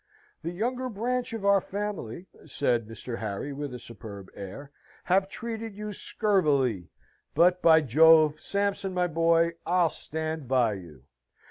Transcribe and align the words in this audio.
"The 0.41 0.49
younger 0.49 0.89
branch 0.89 1.31
of 1.31 1.45
our 1.45 1.61
family," 1.61 2.25
said 2.43 2.87
Mr. 2.87 3.19
Harry, 3.19 3.53
with 3.53 3.71
a 3.71 3.77
superb 3.77 4.31
air, 4.33 4.71
"have 5.03 5.29
treated 5.29 5.77
you 5.77 5.93
scurvily; 5.93 6.89
but, 7.35 7.61
by 7.61 7.81
Jove, 7.81 8.39
Sampson 8.39 8.95
my 8.95 9.05
boy, 9.05 9.51
I'll 9.63 9.91
stand 9.91 10.47
by 10.47 10.73
you!" 10.73 11.03